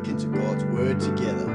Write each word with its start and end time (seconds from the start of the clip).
look 0.00 0.08
into 0.08 0.28
God's 0.28 0.64
Word 0.64 0.98
together. 0.98 1.46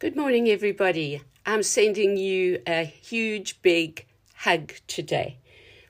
Good 0.00 0.16
morning, 0.16 0.48
everybody. 0.48 1.22
I'm 1.46 1.62
sending 1.62 2.16
you 2.16 2.60
a 2.66 2.82
huge, 2.82 3.62
big 3.62 4.06
hug 4.34 4.72
today 4.88 5.38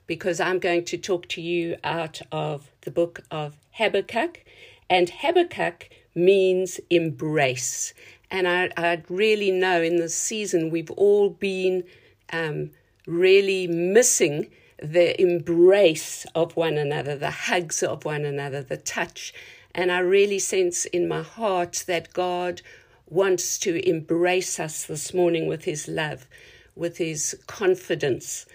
because 0.05 0.39
I'm 0.39 0.59
going 0.59 0.85
to 0.85 0.97
talk 0.99 1.27
to 1.29 1.41
you 1.41 1.77
out 1.83 2.21
of 2.31 2.69
the 2.81 2.91
book 2.91 3.21
of 3.31 3.57
Habakkuk. 3.71 4.43
And 4.87 5.09
Habakkuk 5.09 5.89
means 6.13 6.79
embrace. 6.89 7.93
And 8.31 8.47
I, 8.47 8.69
I 8.77 9.03
really 9.09 9.51
know 9.51 9.81
in 9.81 9.97
this 9.97 10.15
season 10.15 10.69
we've 10.69 10.91
all 10.91 11.29
been 11.29 11.83
um, 12.31 12.71
really 13.05 13.67
missing 13.67 14.47
the 14.81 15.19
embrace 15.21 16.25
of 16.35 16.55
one 16.55 16.77
another, 16.77 17.15
the 17.15 17.31
hugs 17.31 17.81
of 17.81 18.05
one 18.05 18.25
another, 18.25 18.61
the 18.61 18.77
touch. 18.77 19.33
And 19.73 19.91
I 19.91 19.99
really 19.99 20.39
sense 20.39 20.85
in 20.85 21.07
my 21.07 21.21
heart 21.21 21.83
that 21.87 22.13
God 22.13 22.61
wants 23.07 23.57
to 23.59 23.87
embrace 23.87 24.59
us 24.59 24.85
this 24.85 25.13
morning 25.13 25.47
with 25.47 25.65
his 25.65 25.87
love, 25.87 26.27
with 26.75 26.97
his 26.97 27.37
confidence, 27.47 28.45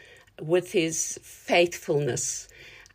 with 0.40 0.72
his 0.72 1.18
faithfulness, 1.22 2.48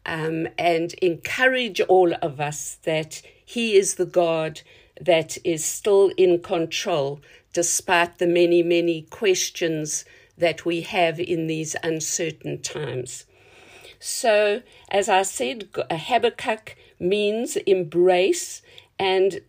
um, 0.06 0.48
and 0.58 0.94
encourage 0.96 1.82
all 1.82 2.14
of 2.22 2.40
us 2.40 2.78
that 2.84 3.22
he 3.44 3.76
is 3.76 3.96
the 3.96 4.06
God 4.06 4.62
that 5.00 5.38
is 5.44 5.64
still 5.64 6.12
in 6.18 6.40
control 6.42 7.22
despite 7.54 8.18
the 8.18 8.28
many, 8.28 8.64
many 8.64 9.04
questions 9.04 10.06
that 10.38 10.66
we 10.66 10.82
have 10.82 11.20
in 11.20 11.48
these 11.48 11.76
uncertain 11.84 12.62
times. 12.62 13.26
So, 14.00 14.62
as 14.90 15.08
I 15.08 15.22
said, 15.24 15.70
Habakkuk 15.90 16.76
means 17.00 17.56
embrace, 17.56 18.62
and 19.00 19.40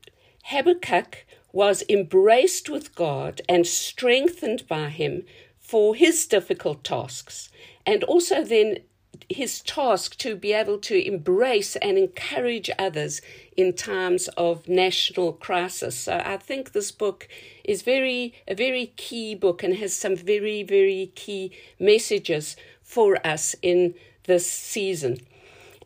Habakkuk 0.45 1.27
was 1.53 1.83
embraced 1.89 2.69
with 2.69 2.95
God 2.95 3.41
and 3.49 3.67
strengthened 3.67 4.69
by 4.69 4.89
Him 4.89 5.25
for 5.67 5.97
his 5.97 6.27
difficult 6.27 6.85
tasks, 6.85 7.51
and 7.85 8.05
also 8.05 8.45
then 8.45 8.79
his 9.29 9.61
task 9.61 10.17
to 10.19 10.37
be 10.37 10.53
able 10.53 10.79
to 10.79 11.07
embrace 11.07 11.77
and 11.77 11.99
encourage 11.99 12.71
others 12.79 13.21
in 13.57 13.73
times 13.73 14.29
of 14.37 14.69
national 14.69 15.33
crisis. 15.33 15.97
So 15.97 16.23
I 16.25 16.37
think 16.37 16.73
this 16.73 16.93
book 16.93 17.29
is 17.65 17.83
very 17.83 18.35
a 18.47 18.55
very 18.55 18.93
key 18.97 19.35
book 19.35 19.63
and 19.63 19.75
has 19.77 19.95
some 19.95 20.17
very 20.17 20.63
very 20.63 21.13
key 21.15 21.53
messages 21.79 22.57
for 22.83 23.25
us 23.27 23.57
in 23.63 23.95
this 24.25 24.49
season. 24.51 25.19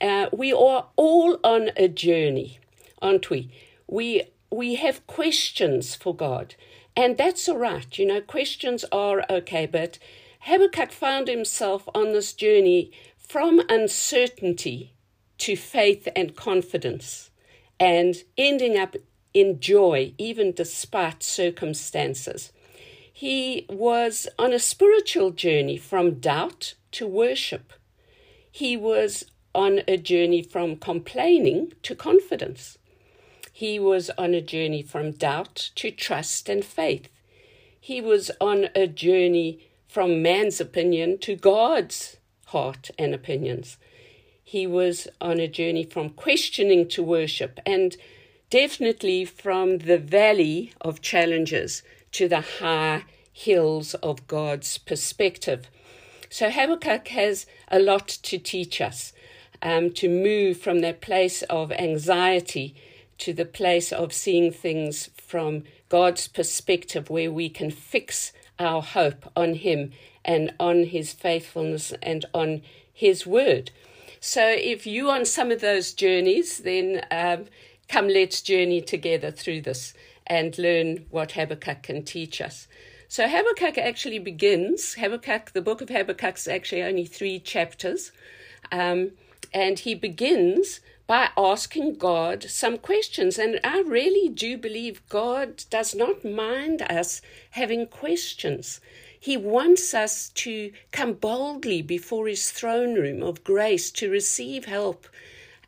Uh, 0.00 0.26
we 0.32 0.52
are 0.52 0.86
all 0.96 1.38
on 1.44 1.70
a 1.76 1.88
journey, 1.88 2.58
aren't 3.00 3.30
we? 3.30 3.50
We 3.86 4.24
we 4.50 4.74
have 4.76 5.06
questions 5.06 5.94
for 5.94 6.14
God. 6.14 6.54
And 6.96 7.16
that's 7.16 7.48
all 7.48 7.56
right. 7.56 7.98
You 7.98 8.06
know, 8.06 8.20
questions 8.20 8.84
are 8.90 9.24
okay. 9.30 9.66
But 9.66 9.98
Habakkuk 10.40 10.90
found 10.90 11.28
himself 11.28 11.88
on 11.94 12.12
this 12.12 12.32
journey 12.32 12.90
from 13.30 13.62
uncertainty 13.68 14.92
to 15.38 15.54
faith 15.54 16.08
and 16.16 16.34
confidence 16.34 17.30
and 17.78 18.24
ending 18.36 18.76
up 18.76 18.96
in 19.32 19.60
joy, 19.60 20.12
even 20.18 20.50
despite 20.50 21.22
circumstances. 21.22 22.50
He 23.12 23.66
was 23.70 24.26
on 24.36 24.52
a 24.52 24.58
spiritual 24.58 25.30
journey 25.30 25.76
from 25.76 26.18
doubt 26.18 26.74
to 26.90 27.06
worship. 27.06 27.72
He 28.50 28.76
was 28.76 29.26
on 29.54 29.82
a 29.86 29.96
journey 29.96 30.42
from 30.42 30.74
complaining 30.74 31.72
to 31.84 31.94
confidence. 31.94 32.78
He 33.52 33.78
was 33.78 34.10
on 34.18 34.34
a 34.34 34.40
journey 34.40 34.82
from 34.82 35.12
doubt 35.12 35.70
to 35.76 35.92
trust 35.92 36.48
and 36.48 36.64
faith. 36.64 37.08
He 37.80 38.00
was 38.00 38.32
on 38.40 38.70
a 38.74 38.88
journey 38.88 39.68
from 39.86 40.20
man's 40.20 40.60
opinion 40.60 41.18
to 41.18 41.36
God's 41.36 42.16
heart 42.50 42.90
and 42.98 43.14
opinions. 43.14 43.78
He 44.42 44.66
was 44.66 45.08
on 45.20 45.38
a 45.38 45.48
journey 45.48 45.84
from 45.84 46.10
questioning 46.10 46.88
to 46.88 47.02
worship 47.02 47.60
and 47.64 47.96
definitely 48.50 49.24
from 49.24 49.78
the 49.78 49.98
valley 49.98 50.72
of 50.80 51.00
challenges 51.00 51.82
to 52.12 52.28
the 52.28 52.40
high 52.58 53.04
hills 53.32 53.94
of 53.94 54.26
God's 54.26 54.78
perspective. 54.78 55.68
So 56.28 56.50
Habakkuk 56.50 57.08
has 57.08 57.46
a 57.68 57.78
lot 57.78 58.08
to 58.08 58.38
teach 58.38 58.80
us 58.80 59.12
um, 59.62 59.90
to 59.92 60.08
move 60.08 60.58
from 60.58 60.80
that 60.80 61.00
place 61.00 61.42
of 61.42 61.72
anxiety 61.72 62.74
to 63.18 63.32
the 63.32 63.44
place 63.44 63.92
of 63.92 64.12
seeing 64.12 64.50
things 64.50 65.10
from 65.16 65.64
God's 65.88 66.26
perspective, 66.26 67.10
where 67.10 67.30
we 67.30 67.48
can 67.48 67.70
fix 67.70 68.32
our 68.60 68.82
hope 68.82 69.28
on 69.34 69.54
Him 69.54 69.90
and 70.24 70.54
on 70.60 70.84
His 70.84 71.12
faithfulness 71.12 71.92
and 72.02 72.24
on 72.32 72.62
His 72.92 73.26
word. 73.26 73.72
So, 74.20 74.46
if 74.46 74.86
you 74.86 75.10
on 75.10 75.24
some 75.24 75.50
of 75.50 75.60
those 75.62 75.94
journeys, 75.94 76.58
then 76.58 77.04
um, 77.10 77.46
come 77.88 78.06
let's 78.06 78.42
journey 78.42 78.82
together 78.82 79.30
through 79.30 79.62
this 79.62 79.94
and 80.26 80.56
learn 80.58 81.06
what 81.10 81.32
Habakkuk 81.32 81.82
can 81.82 82.04
teach 82.04 82.40
us. 82.40 82.68
So, 83.08 83.26
Habakkuk 83.26 83.78
actually 83.78 84.18
begins, 84.18 84.94
Habakkuk, 84.94 85.52
the 85.52 85.62
book 85.62 85.80
of 85.80 85.88
Habakkuk 85.88 86.36
is 86.36 86.46
actually 86.46 86.82
only 86.82 87.06
three 87.06 87.40
chapters, 87.40 88.12
um, 88.70 89.12
and 89.52 89.78
he 89.78 89.94
begins 89.94 90.80
by 91.10 91.28
asking 91.36 91.96
God 91.96 92.44
some 92.44 92.78
questions. 92.78 93.36
And 93.36 93.58
I 93.64 93.80
really 93.80 94.28
do 94.28 94.56
believe 94.56 95.02
God 95.08 95.64
does 95.68 95.92
not 95.92 96.24
mind 96.24 96.82
us 96.82 97.20
having 97.50 97.88
questions. 97.88 98.80
He 99.18 99.36
wants 99.36 99.92
us 99.92 100.28
to 100.34 100.70
come 100.92 101.14
boldly 101.14 101.82
before 101.82 102.28
His 102.28 102.52
throne 102.52 102.94
room 102.94 103.24
of 103.24 103.42
grace 103.42 103.90
to 103.90 104.08
receive 104.08 104.66
help 104.66 105.08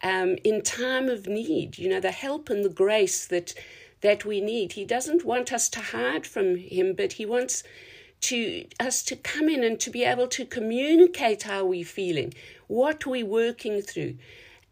um, 0.00 0.36
in 0.44 0.62
time 0.62 1.08
of 1.08 1.26
need. 1.26 1.76
You 1.76 1.88
know, 1.88 1.98
the 1.98 2.12
help 2.12 2.48
and 2.48 2.64
the 2.64 2.68
grace 2.68 3.26
that 3.26 3.52
that 4.00 4.24
we 4.24 4.40
need. 4.40 4.74
He 4.74 4.84
doesn't 4.84 5.24
want 5.24 5.52
us 5.52 5.68
to 5.70 5.80
hide 5.80 6.24
from 6.24 6.56
Him, 6.56 6.94
but 6.94 7.14
He 7.14 7.26
wants 7.26 7.64
to 8.20 8.64
us 8.78 9.02
to 9.02 9.16
come 9.16 9.48
in 9.48 9.64
and 9.64 9.80
to 9.80 9.90
be 9.90 10.04
able 10.04 10.28
to 10.28 10.44
communicate 10.44 11.42
how 11.42 11.64
we're 11.64 11.84
feeling, 11.84 12.32
what 12.68 13.06
we're 13.06 13.26
working 13.26 13.82
through 13.82 14.14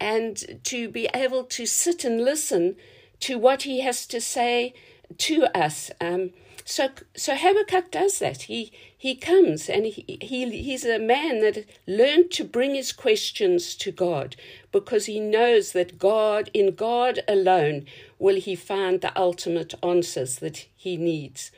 and 0.00 0.61
to 0.64 0.88
be 0.88 1.08
able 1.14 1.44
to 1.44 1.67
sit 1.67 2.05
and 2.05 2.25
listen 2.25 2.76
to 3.20 3.38
what 3.38 3.62
he 3.62 3.81
has 3.81 4.06
to 4.06 4.20
say 4.20 4.75
to 5.19 5.44
us. 5.56 5.91
Um, 6.00 6.31
so, 6.64 6.88
so 7.17 7.35
Habakkuk 7.37 7.91
does 7.91 8.19
that. 8.20 8.43
He 8.43 8.73
he 8.97 9.14
comes 9.14 9.69
and 9.69 9.87
he, 9.87 10.19
he 10.20 10.49
he's 10.50 10.85
a 10.85 10.99
man 10.99 11.41
that 11.41 11.64
learned 11.87 12.31
to 12.32 12.44
bring 12.44 12.75
his 12.75 12.93
questions 12.93 13.75
to 13.76 13.91
God 13.91 14.37
because 14.70 15.06
he 15.06 15.19
knows 15.19 15.73
that 15.73 15.99
God, 15.99 16.50
in 16.55 16.75
God 16.75 17.20
alone, 17.26 17.87
will 18.19 18.37
he 18.37 18.55
find 18.55 19.00
the 19.00 19.19
ultimate 19.19 19.75
answers 19.82 20.37
that 20.37 20.67
he 20.76 20.96
needs 20.96 21.50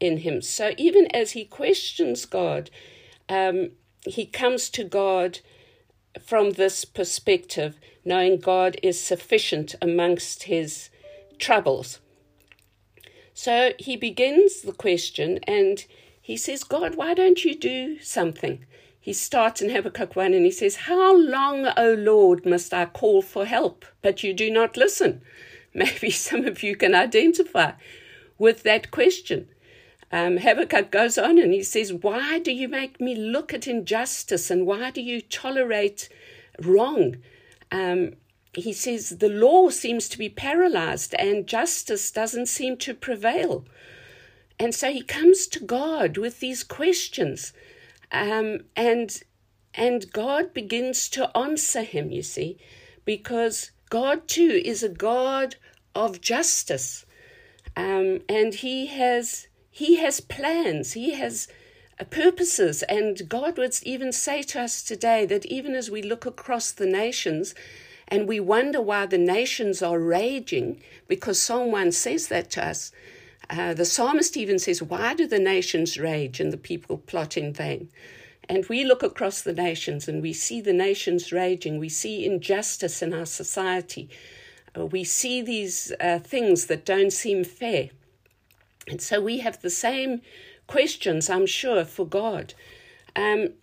in 0.00 0.18
him. 0.18 0.42
So 0.42 0.72
even 0.76 1.06
as 1.14 1.32
he 1.32 1.44
questions 1.44 2.24
God, 2.24 2.70
um, 3.28 3.70
he 4.04 4.26
comes 4.26 4.68
to 4.70 4.84
God 4.84 5.40
from 6.20 6.52
this 6.52 6.84
perspective, 6.84 7.78
knowing 8.04 8.38
God 8.38 8.76
is 8.82 9.00
sufficient 9.00 9.74
amongst 9.82 10.44
his 10.44 10.90
troubles. 11.38 12.00
So 13.34 13.72
he 13.78 13.96
begins 13.96 14.62
the 14.62 14.72
question 14.72 15.40
and 15.46 15.84
he 16.20 16.36
says, 16.36 16.64
God, 16.64 16.94
why 16.94 17.14
don't 17.14 17.44
you 17.44 17.54
do 17.54 18.00
something? 18.00 18.64
He 18.98 19.12
starts 19.12 19.62
in 19.62 19.70
Habakkuk 19.70 20.16
1 20.16 20.34
and 20.34 20.44
he 20.44 20.50
says, 20.50 20.76
How 20.76 21.16
long, 21.16 21.68
O 21.76 21.94
Lord, 21.94 22.44
must 22.44 22.74
I 22.74 22.86
call 22.86 23.22
for 23.22 23.44
help, 23.44 23.84
but 24.02 24.24
you 24.24 24.34
do 24.34 24.50
not 24.50 24.76
listen? 24.76 25.22
Maybe 25.74 26.10
some 26.10 26.44
of 26.46 26.62
you 26.62 26.74
can 26.74 26.94
identify 26.94 27.72
with 28.38 28.62
that 28.64 28.90
question. 28.90 29.48
Um, 30.12 30.38
Habakkuk 30.38 30.90
goes 30.90 31.18
on 31.18 31.38
and 31.38 31.52
he 31.52 31.62
says, 31.62 31.92
Why 31.92 32.38
do 32.38 32.52
you 32.52 32.68
make 32.68 33.00
me 33.00 33.14
look 33.14 33.52
at 33.52 33.66
injustice 33.66 34.50
and 34.50 34.66
why 34.66 34.90
do 34.90 35.00
you 35.00 35.20
tolerate 35.20 36.08
wrong? 36.60 37.16
Um, 37.72 38.14
he 38.52 38.72
says, 38.72 39.10
The 39.18 39.28
law 39.28 39.70
seems 39.70 40.08
to 40.10 40.18
be 40.18 40.28
paralyzed 40.28 41.14
and 41.18 41.46
justice 41.46 42.10
doesn't 42.10 42.46
seem 42.46 42.76
to 42.78 42.94
prevail. 42.94 43.64
And 44.58 44.74
so 44.74 44.90
he 44.90 45.02
comes 45.02 45.46
to 45.48 45.60
God 45.60 46.16
with 46.16 46.40
these 46.40 46.62
questions. 46.62 47.52
Um, 48.12 48.60
and 48.74 49.22
and 49.74 50.10
God 50.10 50.54
begins 50.54 51.10
to 51.10 51.36
answer 51.36 51.82
him, 51.82 52.10
you 52.10 52.22
see, 52.22 52.56
because 53.04 53.72
God 53.90 54.26
too 54.26 54.62
is 54.64 54.82
a 54.82 54.88
God 54.88 55.56
of 55.94 56.22
justice. 56.22 57.04
Um, 57.76 58.20
and 58.26 58.54
he 58.54 58.86
has 58.86 59.48
he 59.76 59.96
has 59.96 60.20
plans. 60.20 60.94
He 60.94 61.10
has 61.16 61.48
uh, 62.00 62.04
purposes. 62.04 62.82
And 62.84 63.28
God 63.28 63.58
would 63.58 63.78
even 63.82 64.10
say 64.10 64.42
to 64.44 64.62
us 64.62 64.82
today 64.82 65.26
that 65.26 65.44
even 65.44 65.74
as 65.74 65.90
we 65.90 66.00
look 66.00 66.24
across 66.24 66.72
the 66.72 66.86
nations 66.86 67.54
and 68.08 68.26
we 68.26 68.40
wonder 68.40 68.80
why 68.80 69.04
the 69.04 69.18
nations 69.18 69.82
are 69.82 69.98
raging, 69.98 70.80
because 71.08 71.38
someone 71.38 71.92
says 71.92 72.28
that 72.28 72.50
to 72.52 72.64
us, 72.64 72.90
uh, 73.50 73.74
the 73.74 73.84
psalmist 73.84 74.34
even 74.38 74.58
says, 74.58 74.82
Why 74.82 75.12
do 75.12 75.26
the 75.26 75.38
nations 75.38 75.98
rage 75.98 76.40
and 76.40 76.54
the 76.54 76.56
people 76.70 76.96
plot 76.96 77.36
in 77.36 77.52
vain? 77.52 77.90
And 78.48 78.64
we 78.70 78.82
look 78.82 79.02
across 79.02 79.42
the 79.42 79.52
nations 79.52 80.08
and 80.08 80.22
we 80.22 80.32
see 80.32 80.62
the 80.62 80.72
nations 80.72 81.32
raging. 81.32 81.78
We 81.78 81.90
see 81.90 82.24
injustice 82.24 83.02
in 83.02 83.12
our 83.12 83.26
society. 83.26 84.08
Uh, 84.74 84.86
we 84.86 85.04
see 85.04 85.42
these 85.42 85.92
uh, 86.00 86.20
things 86.20 86.64
that 86.68 86.86
don't 86.86 87.12
seem 87.12 87.44
fair. 87.44 87.90
And 88.88 89.00
so 89.00 89.20
we 89.20 89.38
have 89.38 89.60
the 89.60 89.70
same 89.70 90.22
questions, 90.66 91.28
I'm 91.28 91.46
sure, 91.46 91.84
for 91.84 92.06
God. 92.06 92.54
Um, 93.14 93.54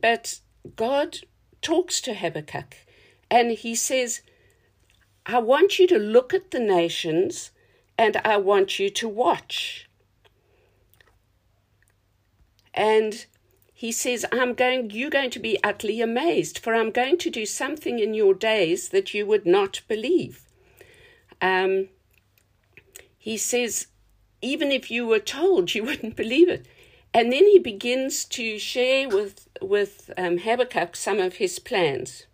but 0.00 0.40
God 0.76 1.18
talks 1.60 2.00
to 2.02 2.14
Habakkuk 2.14 2.76
and 3.30 3.52
he 3.52 3.74
says, 3.74 4.22
I 5.24 5.38
want 5.38 5.78
you 5.78 5.86
to 5.88 5.98
look 5.98 6.34
at 6.34 6.50
the 6.50 6.60
nations 6.60 7.52
and 7.96 8.16
I 8.24 8.36
want 8.36 8.78
you 8.78 8.90
to 8.90 9.08
watch. 9.08 9.88
And 12.74 13.26
he 13.72 13.92
says, 13.92 14.24
I'm 14.32 14.54
going, 14.54 14.90
you're 14.90 15.10
going 15.10 15.30
to 15.30 15.40
be 15.40 15.58
utterly 15.62 16.00
amazed, 16.00 16.58
for 16.58 16.74
I'm 16.74 16.90
going 16.90 17.18
to 17.18 17.30
do 17.30 17.44
something 17.44 17.98
in 17.98 18.14
your 18.14 18.34
days 18.34 18.88
that 18.90 19.12
you 19.12 19.26
would 19.26 19.44
not 19.44 19.82
believe. 19.88 20.44
Um, 21.40 21.88
he 23.18 23.36
says, 23.36 23.88
even 24.42 24.72
if 24.72 24.90
you 24.90 25.06
were 25.06 25.20
told, 25.20 25.74
you 25.74 25.84
wouldn't 25.84 26.16
believe 26.16 26.48
it. 26.48 26.66
And 27.14 27.32
then 27.32 27.44
he 27.44 27.58
begins 27.58 28.24
to 28.26 28.58
share 28.58 29.08
with, 29.08 29.48
with 29.60 30.10
um, 30.16 30.38
Habakkuk 30.38 30.96
some 30.96 31.20
of 31.20 31.34
his 31.34 31.58
plans. 31.58 32.26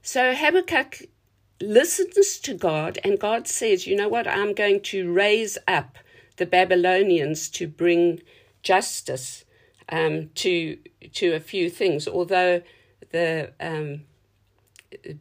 So 0.00 0.34
Habakkuk 0.34 1.02
listens 1.60 2.38
to 2.38 2.54
God, 2.54 2.98
and 3.02 3.18
God 3.18 3.48
says, 3.48 3.86
You 3.86 3.96
know 3.96 4.08
what? 4.08 4.28
I'm 4.28 4.54
going 4.54 4.80
to 4.82 5.12
raise 5.12 5.58
up 5.66 5.98
the 6.36 6.46
Babylonians 6.46 7.48
to 7.48 7.66
bring 7.66 8.22
justice 8.62 9.44
um, 9.88 10.30
to, 10.36 10.78
to 11.14 11.32
a 11.32 11.40
few 11.40 11.68
things, 11.68 12.06
although 12.06 12.62
the, 13.10 13.52
um, 13.58 14.02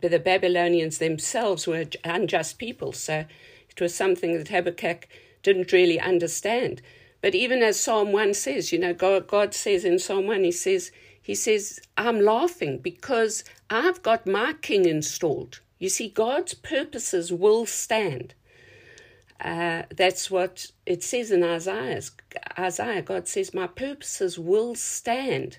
the 0.01 0.19
Babylonians 0.19 0.99
themselves 0.99 1.65
were 1.65 1.85
unjust 2.03 2.59
people. 2.59 2.93
So 2.93 3.25
it 3.69 3.81
was 3.81 3.95
something 3.95 4.37
that 4.37 4.49
Habakkuk 4.49 5.07
didn't 5.45 5.71
really 5.71 5.99
understand. 5.99 6.81
But 7.21 7.33
even 7.33 7.63
as 7.63 7.79
Psalm 7.79 8.11
1 8.11 8.33
says, 8.33 8.71
you 8.71 8.79
know, 8.79 8.93
God, 8.93 9.27
God 9.27 9.53
says 9.53 9.85
in 9.85 9.97
Psalm 9.97 10.27
1, 10.27 10.43
He 10.43 10.51
says, 10.51 10.91
He 11.21 11.33
says, 11.33 11.79
I'm 11.97 12.19
laughing 12.19 12.79
because 12.79 13.43
I've 13.69 14.03
got 14.03 14.27
my 14.27 14.53
king 14.61 14.85
installed. 14.85 15.61
You 15.79 15.89
see, 15.89 16.09
God's 16.09 16.53
purposes 16.53 17.31
will 17.31 17.65
stand. 17.65 18.33
Uh, 19.39 19.83
that's 19.95 20.31
what 20.31 20.67
it 20.85 21.03
says 21.03 21.31
in 21.31 21.43
Isaiah. 21.43 22.01
Isaiah, 22.57 23.01
God 23.01 23.27
says, 23.27 23.53
My 23.53 23.67
purposes 23.67 24.39
will 24.39 24.75
stand. 24.75 25.57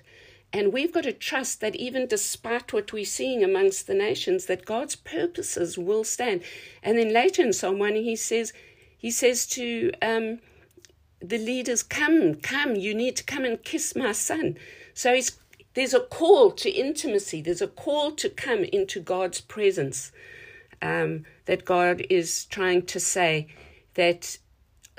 And 0.53 0.71
we've 0.71 0.93
got 0.93 1.03
to 1.03 1.13
trust 1.13 1.59
that 1.61 1.75
even 1.75 2.07
despite 2.07 2.71
what 2.71 2.93
we're 2.93 3.05
seeing 3.05 3.43
amongst 3.43 3.85
the 3.85 3.93
nations, 3.93 4.45
that 4.45 4.65
God's 4.65 4.95
purposes 4.95 5.77
will 5.77 6.03
stand. 6.03 6.41
And 6.81 6.97
then 6.97 7.13
later 7.13 7.43
in 7.43 7.53
Psalm 7.53 7.79
1, 7.79 7.95
he 7.95 8.15
says, 8.15 8.53
he 8.97 9.11
says 9.11 9.45
to 9.47 9.91
um, 10.01 10.39
the 11.21 11.37
leaders, 11.37 11.83
Come, 11.83 12.35
come, 12.35 12.75
you 12.75 12.93
need 12.93 13.15
to 13.17 13.23
come 13.23 13.45
and 13.45 13.63
kiss 13.63 13.95
my 13.95 14.11
son. 14.11 14.57
So 14.93 15.19
there's 15.73 15.93
a 15.93 15.99
call 15.99 16.51
to 16.51 16.69
intimacy, 16.69 17.41
there's 17.41 17.61
a 17.61 17.67
call 17.67 18.11
to 18.11 18.29
come 18.29 18.63
into 18.63 18.99
God's 18.99 19.41
presence. 19.41 20.11
Um, 20.79 21.25
that 21.45 21.65
God 21.65 22.05
is 22.07 22.45
trying 22.45 22.83
to 22.83 22.99
say 22.99 23.47
that 23.95 24.37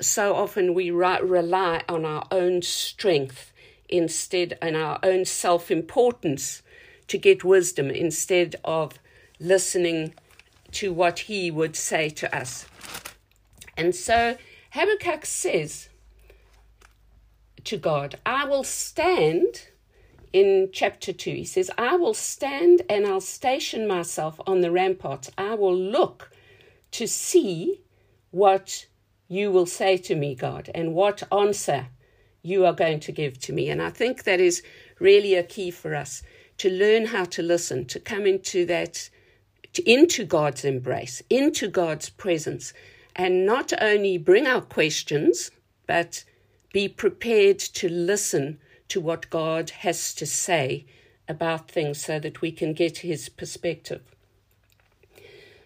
so 0.01 0.35
often 0.35 0.73
we 0.73 0.91
rely 0.91 1.83
on 1.87 2.03
our 2.05 2.25
own 2.31 2.61
strength 2.61 3.53
instead 3.87 4.57
and 4.61 4.75
our 4.75 4.99
own 5.03 5.25
self 5.25 5.71
importance 5.71 6.61
to 7.07 7.17
get 7.17 7.43
wisdom 7.43 7.89
instead 7.89 8.55
of 8.63 8.99
listening 9.39 10.13
to 10.71 10.93
what 10.93 11.19
he 11.19 11.49
would 11.49 11.75
say 11.75 12.09
to 12.09 12.35
us. 12.35 12.65
And 13.79 13.95
so 13.95 14.35
Habakkuk 14.71 15.25
says 15.25 15.87
to 17.63 17.77
God, 17.77 18.19
I 18.25 18.43
will 18.43 18.65
stand 18.65 19.69
in 20.33 20.69
chapter 20.73 21.13
2. 21.13 21.31
He 21.31 21.45
says, 21.45 21.71
I 21.77 21.95
will 21.95 22.13
stand 22.13 22.81
and 22.89 23.07
I'll 23.07 23.21
station 23.21 23.87
myself 23.87 24.37
on 24.45 24.59
the 24.59 24.69
ramparts. 24.69 25.31
I 25.37 25.55
will 25.55 25.75
look 25.75 26.29
to 26.91 27.07
see 27.07 27.79
what 28.31 28.87
you 29.29 29.49
will 29.49 29.65
say 29.65 29.95
to 29.95 30.15
me, 30.15 30.35
God, 30.35 30.69
and 30.75 30.93
what 30.93 31.23
answer 31.31 31.87
you 32.41 32.65
are 32.65 32.73
going 32.73 32.99
to 32.99 33.13
give 33.13 33.39
to 33.39 33.53
me. 33.53 33.69
And 33.69 33.81
I 33.81 33.91
think 33.91 34.23
that 34.23 34.41
is 34.41 34.61
really 34.99 35.35
a 35.35 35.43
key 35.43 35.71
for 35.71 35.95
us 35.95 36.21
to 36.57 36.69
learn 36.69 37.05
how 37.07 37.23
to 37.25 37.41
listen, 37.41 37.85
to 37.85 37.99
come 37.99 38.25
into 38.25 38.65
that, 38.65 39.09
into 39.85 40.25
God's 40.25 40.65
embrace, 40.65 41.21
into 41.29 41.69
God's 41.69 42.09
presence, 42.09 42.73
and 43.15 43.45
not 43.45 43.73
only 43.81 44.17
bring 44.17 44.47
our 44.47 44.61
questions, 44.61 45.51
but 45.87 46.23
be 46.71 46.87
prepared 46.87 47.59
to 47.59 47.89
listen 47.89 48.59
to 48.89 49.01
what 49.01 49.29
God 49.29 49.69
has 49.69 50.13
to 50.15 50.25
say 50.25 50.85
about 51.27 51.69
things 51.69 52.03
so 52.03 52.19
that 52.19 52.41
we 52.41 52.51
can 52.51 52.73
get 52.73 52.99
his 52.99 53.29
perspective. 53.29 54.01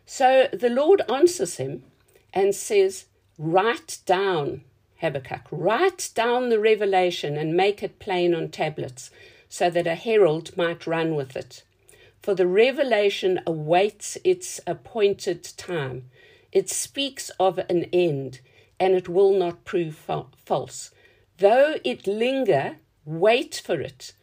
So 0.05 0.47
the 0.51 0.69
Lord 0.69 1.01
answers 1.09 1.57
him 1.57 1.83
and 2.33 2.53
says, 2.53 3.05
Write 3.37 3.99
down, 4.05 4.61
Habakkuk, 4.97 5.47
write 5.51 6.09
down 6.13 6.49
the 6.49 6.59
revelation 6.59 7.37
and 7.37 7.55
make 7.55 7.81
it 7.81 7.99
plain 7.99 8.35
on 8.35 8.49
tablets, 8.49 9.09
so 9.49 9.69
that 9.69 9.87
a 9.87 9.95
herald 9.95 10.55
might 10.57 10.85
run 10.85 11.15
with 11.15 11.35
it. 11.35 11.63
For 12.21 12.35
the 12.35 12.47
revelation 12.47 13.41
awaits 13.45 14.17
its 14.23 14.59
appointed 14.65 15.43
time. 15.57 16.09
It 16.53 16.69
speaks 16.69 17.31
of 17.39 17.57
an 17.57 17.85
end, 17.91 18.39
and 18.79 18.93
it 18.93 19.09
will 19.09 19.33
not 19.33 19.65
prove 19.65 19.95
fa- 19.95 20.27
false. 20.37 20.91
Though 21.39 21.77
it 21.83 22.05
linger, 22.05 22.77
wait 23.05 23.61
for 23.65 23.81
it. 23.81 24.13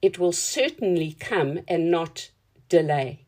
It 0.00 0.16
will 0.16 0.32
certainly 0.32 1.12
come 1.12 1.60
and 1.66 1.90
not 1.90 2.30
delay. 2.68 3.26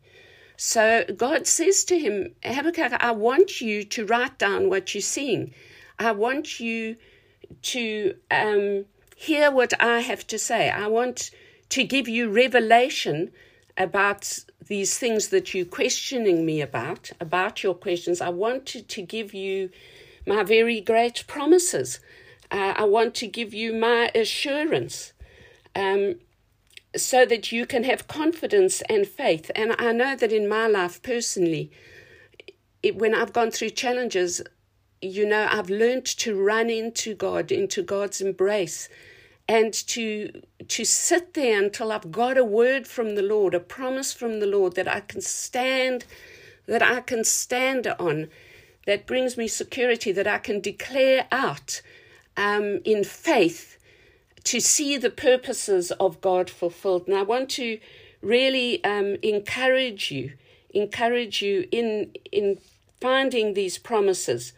So 0.56 1.04
God 1.16 1.48
says 1.48 1.82
to 1.86 1.98
him, 1.98 2.36
Habakkuk, 2.44 2.92
I 3.00 3.10
want 3.10 3.60
you 3.60 3.82
to 3.82 4.06
write 4.06 4.38
down 4.38 4.70
what 4.70 4.94
you're 4.94 5.02
seeing. 5.02 5.52
I 5.98 6.12
want 6.12 6.60
you 6.60 6.96
to 7.62 8.14
um, 8.30 8.84
hear 9.16 9.50
what 9.50 9.72
I 9.82 9.98
have 10.00 10.24
to 10.28 10.38
say. 10.38 10.70
I 10.70 10.86
want 10.86 11.32
to 11.70 11.82
give 11.82 12.06
you 12.06 12.30
revelation 12.30 13.32
about 13.76 14.38
these 14.72 14.96
things 14.96 15.28
that 15.28 15.52
you're 15.52 15.66
questioning 15.66 16.46
me 16.46 16.62
about, 16.62 17.10
about 17.20 17.62
your 17.62 17.74
questions. 17.74 18.22
I 18.22 18.30
wanted 18.30 18.88
to 18.88 19.02
give 19.02 19.34
you 19.34 19.68
my 20.26 20.42
very 20.44 20.80
great 20.80 21.24
promises. 21.26 22.00
Uh, 22.50 22.72
I 22.74 22.84
want 22.84 23.14
to 23.16 23.26
give 23.26 23.52
you 23.52 23.74
my 23.74 24.10
assurance 24.14 25.12
um, 25.76 26.14
so 26.96 27.26
that 27.26 27.52
you 27.52 27.66
can 27.66 27.84
have 27.84 28.08
confidence 28.08 28.80
and 28.88 29.06
faith. 29.06 29.50
And 29.54 29.76
I 29.78 29.92
know 29.92 30.16
that 30.16 30.32
in 30.32 30.48
my 30.48 30.68
life 30.68 31.02
personally, 31.02 31.70
it, 32.82 32.96
when 32.96 33.14
I've 33.14 33.34
gone 33.34 33.50
through 33.50 33.70
challenges, 33.84 34.40
you 35.02 35.28
know, 35.28 35.48
I've 35.50 35.68
learned 35.68 36.06
to 36.06 36.42
run 36.42 36.70
into 36.70 37.14
God, 37.14 37.52
into 37.52 37.82
God's 37.82 38.22
embrace 38.22 38.88
and 39.52 39.74
to 39.74 40.42
to 40.66 40.82
sit 40.82 41.34
there 41.34 41.62
until 41.62 41.92
I've 41.92 42.10
got 42.10 42.38
a 42.38 42.44
word 42.44 42.86
from 42.86 43.16
the 43.16 43.22
Lord, 43.22 43.52
a 43.54 43.60
promise 43.60 44.10
from 44.10 44.40
the 44.40 44.46
Lord 44.46 44.76
that 44.76 44.88
I 44.88 45.00
can 45.00 45.20
stand 45.20 46.06
that 46.66 46.82
I 46.82 47.00
can 47.00 47.22
stand 47.22 47.86
on 47.86 48.30
that 48.86 49.06
brings 49.06 49.36
me 49.36 49.46
security 49.48 50.10
that 50.12 50.26
I 50.26 50.38
can 50.38 50.60
declare 50.60 51.26
out 51.30 51.82
um, 52.34 52.80
in 52.84 53.04
faith 53.04 53.76
to 54.44 54.58
see 54.58 54.96
the 54.96 55.10
purposes 55.10 55.90
of 55.92 56.22
God 56.22 56.48
fulfilled. 56.48 57.06
And 57.06 57.16
I 57.16 57.22
want 57.22 57.50
to 57.50 57.78
really 58.22 58.82
um, 58.84 59.16
encourage 59.22 60.10
you, 60.10 60.32
encourage 60.70 61.42
you 61.42 61.68
in 61.70 62.12
in 62.30 62.58
finding 63.02 63.52
these 63.52 63.76
promises, 63.76 64.54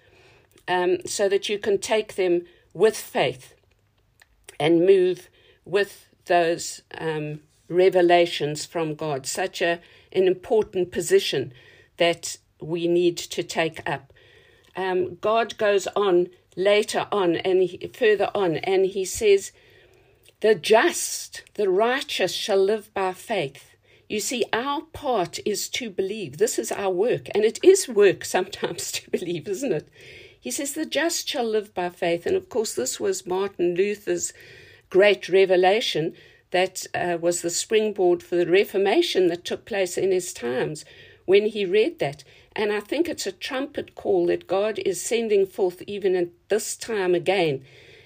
um, 0.68 0.98
so 1.04 1.28
that 1.28 1.48
you 1.48 1.58
can 1.58 1.78
take 1.78 2.14
them 2.14 2.42
with 2.74 2.96
faith 2.96 3.53
and 4.58 4.86
move 4.86 5.28
with 5.64 6.06
those 6.26 6.82
um, 6.98 7.40
revelations 7.68 8.64
from 8.64 8.94
God. 8.94 9.26
Such 9.26 9.60
a, 9.60 9.80
an 10.12 10.26
important 10.26 10.90
position 10.92 11.52
that 11.96 12.38
we 12.60 12.86
need 12.88 13.16
to 13.16 13.42
take 13.42 13.88
up. 13.88 14.12
Um, 14.76 15.16
God 15.16 15.56
goes 15.58 15.86
on 15.94 16.28
later 16.56 17.06
on 17.12 17.36
and 17.36 17.62
he, 17.62 17.90
further 17.94 18.30
on, 18.34 18.56
and 18.56 18.86
he 18.86 19.04
says, 19.04 19.52
The 20.40 20.54
just, 20.54 21.42
the 21.54 21.68
righteous 21.68 22.32
shall 22.32 22.62
live 22.62 22.92
by 22.94 23.12
faith. 23.12 23.70
You 24.08 24.20
see, 24.20 24.44
our 24.52 24.82
part 24.82 25.38
is 25.46 25.68
to 25.70 25.90
believe. 25.90 26.36
This 26.36 26.58
is 26.58 26.70
our 26.70 26.90
work, 26.90 27.28
and 27.34 27.44
it 27.44 27.58
is 27.62 27.88
work 27.88 28.24
sometimes 28.24 28.92
to 28.92 29.10
believe, 29.10 29.48
isn't 29.48 29.72
it? 29.72 29.88
He 30.44 30.50
says, 30.50 30.74
The 30.74 30.84
just 30.84 31.26
shall 31.26 31.48
live 31.48 31.72
by 31.72 31.88
faith. 31.88 32.26
And 32.26 32.36
of 32.36 32.50
course, 32.50 32.74
this 32.74 33.00
was 33.00 33.26
Martin 33.26 33.74
Luther's 33.74 34.34
great 34.90 35.30
revelation 35.30 36.12
that 36.50 36.86
uh, 36.94 37.16
was 37.18 37.40
the 37.40 37.48
springboard 37.48 38.22
for 38.22 38.36
the 38.36 38.46
Reformation 38.46 39.28
that 39.28 39.46
took 39.46 39.64
place 39.64 39.96
in 39.96 40.12
his 40.12 40.34
times 40.34 40.84
when 41.24 41.46
he 41.46 41.64
read 41.64 41.98
that. 41.98 42.24
And 42.54 42.72
I 42.72 42.80
think 42.80 43.08
it's 43.08 43.26
a 43.26 43.32
trumpet 43.32 43.94
call 43.94 44.26
that 44.26 44.46
God 44.46 44.78
is 44.84 45.00
sending 45.00 45.46
forth 45.46 45.80
even 45.86 46.14
at 46.14 46.28
this 46.50 46.76
time 46.76 47.14
again. 47.14 47.64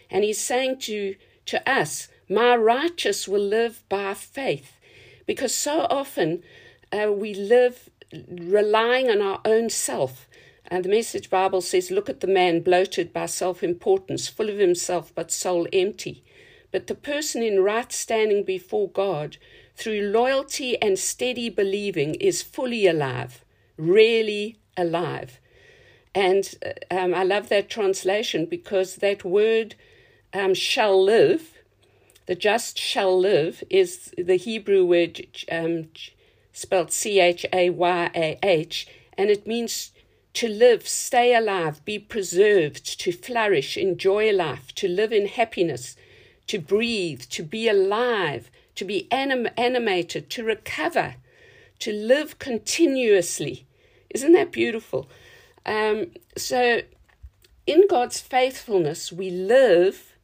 And 0.09 0.23
he's 0.23 0.39
saying 0.39 0.79
to, 0.83 1.17
to 1.47 1.69
us, 1.69 2.07
My 2.31 2.55
righteous 2.55 3.27
will 3.27 3.43
live 3.43 3.83
by 3.89 4.15
faith. 4.15 4.79
Because 5.27 5.53
so 5.53 5.89
often 5.91 6.45
uh, 6.93 7.13
we 7.13 7.35
live 7.35 7.91
relying 8.31 9.11
on 9.11 9.21
our 9.21 9.41
own 9.45 9.71
self. 9.71 10.28
And 10.71 10.85
the 10.85 10.91
Message 10.91 11.31
Bible 11.31 11.63
says, 11.63 11.91
Look 11.91 12.11
at 12.11 12.21
the 12.21 12.27
man 12.27 12.61
bloated 12.61 13.13
by 13.13 13.27
self 13.27 13.63
importance, 13.63 14.29
full 14.29 14.51
of 14.51 14.59
himself, 14.59 15.13
but 15.15 15.33
soul 15.33 15.67
empty. 15.73 16.23
But 16.71 16.87
the 16.87 16.95
person 16.95 17.43
in 17.43 17.61
right 17.61 17.91
standing 17.91 18.45
before 18.45 18.91
God, 18.91 19.39
through 19.75 20.03
loyalty 20.03 20.81
and 20.83 20.99
steady 20.99 21.49
believing, 21.49 22.15
is 22.17 22.43
fully 22.43 22.87
alive, 22.87 23.45
really 23.79 24.59
alive. 24.77 25.41
And 26.15 26.55
uh, 26.65 26.95
um, 26.95 27.15
I 27.15 27.23
love 27.23 27.49
that 27.49 27.71
translation 27.71 28.45
because 28.45 28.97
that 28.97 29.25
word 29.25 29.75
um, 30.35 30.53
shall 30.53 31.03
live, 31.03 31.55
the 32.27 32.35
just 32.35 32.79
shall 32.79 33.19
live, 33.19 33.65
is 33.71 34.13
the 34.19 34.37
Hebrew 34.37 34.85
word 34.85 35.27
um, 35.51 35.89
spelled 36.53 36.93
C 36.93 37.21
H 37.21 37.47
A 37.55 37.71
Y 37.71 38.11
A 38.15 38.39
H, 38.43 38.87
and 39.17 39.31
it 39.31 39.47
means 39.47 39.93
to 40.39 40.49
live, 40.49 40.89
stay 40.89 41.35
alive, 41.35 41.85
be 41.85 41.99
preserved, 41.99 43.01
to 43.01 43.13
flourish, 43.13 43.77
enjoy 43.77 44.33
life, 44.33 44.75
to 44.75 44.89
live 44.89 45.13
in 45.13 45.27
happiness 45.27 45.97
to 46.49 46.59
breathe, 46.59 47.23
to 47.23 47.43
be 47.43 47.69
alive, 47.69 48.51
to 48.75 48.85
be 48.85 49.07
anim- 49.13 49.49
animated, 49.57 50.29
to 50.31 50.43
recover, 50.43 51.15
to 51.79 51.93
live 51.93 52.39
continuously. 52.39 53.67
Isn't 54.11 54.33
that 54.33 54.51
beautiful? 54.51 55.09
Um, 55.65 56.13
so, 56.37 56.81
in 57.67 57.87
God's 57.87 58.19
faithfulness, 58.19 59.13
we 59.13 59.31
live 59.31 60.17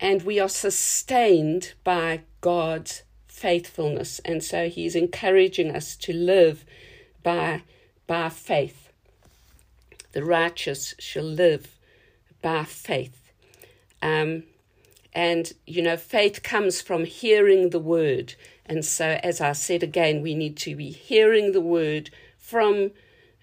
and 0.00 0.22
we 0.22 0.38
are 0.38 0.48
sustained 0.48 1.74
by 1.82 2.22
God's 2.40 3.02
faithfulness. 3.26 4.20
And 4.24 4.42
so, 4.42 4.68
He's 4.68 4.94
encouraging 4.94 5.74
us 5.74 5.96
to 5.96 6.12
live 6.12 6.64
by, 7.24 7.62
by 8.06 8.28
faith. 8.28 8.87
The 10.12 10.24
righteous 10.24 10.94
shall 10.98 11.24
live 11.24 11.76
by 12.42 12.64
faith. 12.64 13.32
Um, 14.02 14.44
and, 15.12 15.52
you 15.66 15.82
know, 15.82 15.96
faith 15.96 16.42
comes 16.42 16.80
from 16.80 17.04
hearing 17.04 17.70
the 17.70 17.78
word. 17.78 18.34
And 18.66 18.84
so, 18.84 19.18
as 19.22 19.40
I 19.40 19.52
said 19.52 19.82
again, 19.82 20.22
we 20.22 20.34
need 20.34 20.56
to 20.58 20.76
be 20.76 20.90
hearing 20.90 21.52
the 21.52 21.60
word 21.60 22.10
from, 22.36 22.92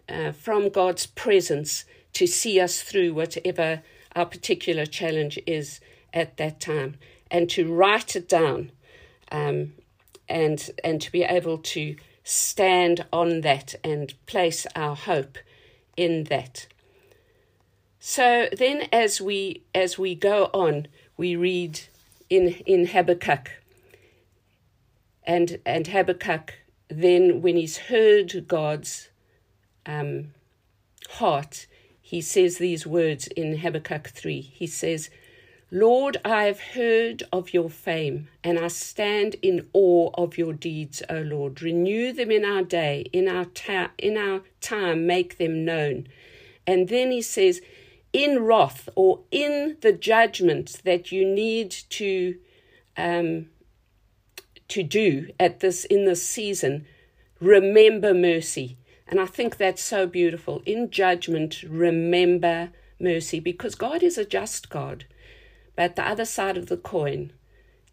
uh, 0.07 0.31
from 0.31 0.69
God's 0.69 1.05
presence 1.05 1.85
to 2.13 2.27
see 2.27 2.59
us 2.59 2.81
through 2.81 3.13
whatever 3.13 3.83
our 4.15 4.25
particular 4.25 4.85
challenge 4.85 5.37
is 5.45 5.81
at 6.13 6.37
that 6.37 6.59
time 6.59 6.95
and 7.29 7.49
to 7.49 7.71
write 7.71 8.15
it 8.15 8.29
down 8.29 8.71
um, 9.31 9.73
and, 10.29 10.71
and 10.83 11.01
to 11.01 11.11
be 11.11 11.23
able 11.23 11.57
to 11.57 11.95
stand 12.23 13.05
on 13.11 13.41
that 13.41 13.75
and 13.83 14.13
place 14.25 14.65
our 14.75 14.95
hope 14.95 15.37
in 15.97 16.25
that. 16.25 16.67
So 17.99 18.49
then 18.55 18.87
as 18.91 19.19
we 19.19 19.63
as 19.73 19.97
we 19.97 20.15
go 20.15 20.49
on, 20.53 20.87
we 21.17 21.35
read 21.35 21.79
in, 22.29 22.49
in 22.65 22.87
Habakkuk. 22.87 23.51
And, 25.23 25.59
and 25.65 25.87
Habakkuk, 25.87 26.53
then, 26.87 27.41
when 27.41 27.57
he's 27.57 27.77
heard 27.77 28.47
God's 28.47 29.09
um, 29.85 30.33
heart, 31.09 31.65
he 32.01 32.21
says 32.21 32.57
these 32.57 32.85
words 32.85 33.27
in 33.27 33.57
Habakkuk 33.57 34.09
3. 34.09 34.41
He 34.41 34.67
says, 34.67 35.09
Lord, 35.71 36.17
I 36.23 36.43
have 36.43 36.59
heard 36.59 37.23
of 37.33 37.53
your 37.53 37.69
fame, 37.69 38.27
and 38.43 38.59
I 38.59 38.67
stand 38.67 39.35
in 39.41 39.67
awe 39.73 40.11
of 40.13 40.37
your 40.37 40.53
deeds, 40.53 41.01
O 41.09 41.21
Lord. 41.21 41.61
Renew 41.61 42.13
them 42.13 42.29
in 42.31 42.45
our 42.45 42.61
day, 42.61 43.09
in 43.11 43.27
our, 43.27 43.45
ta- 43.45 43.91
in 43.97 44.15
our 44.15 44.41
time, 44.61 45.07
make 45.07 45.37
them 45.37 45.65
known. 45.65 46.07
And 46.67 46.87
then 46.87 47.11
he 47.11 47.21
says, 47.21 47.61
in 48.13 48.43
wrath 48.43 48.87
or 48.95 49.21
in 49.31 49.77
the 49.81 49.91
judgment 49.91 50.81
that 50.85 51.11
you 51.11 51.25
need 51.25 51.71
to 51.89 52.37
um, 52.95 53.47
to 54.67 54.83
do 54.83 55.29
at 55.39 55.59
this 55.59 55.83
in 55.85 56.05
this 56.05 56.25
season, 56.25 56.85
remember 57.41 58.13
mercy. 58.13 58.77
And 59.07 59.19
I 59.19 59.25
think 59.25 59.57
that's 59.57 59.83
so 59.83 60.07
beautiful. 60.07 60.63
In 60.65 60.89
judgment, 60.89 61.61
remember 61.63 62.69
mercy 62.99 63.39
because 63.39 63.75
God 63.75 64.01
is 64.01 64.17
a 64.17 64.25
just 64.25 64.69
God. 64.69 65.05
But 65.75 65.95
the 65.95 66.07
other 66.07 66.25
side 66.25 66.57
of 66.57 66.67
the 66.67 66.77
coin 66.77 67.31